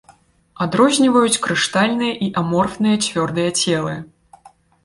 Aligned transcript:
Адрозніваюць 0.65 1.41
крышталічныя 1.43 2.13
і 2.29 2.31
аморфныя 2.43 2.95
цвёрдыя 3.07 3.49
целы. 3.63 3.93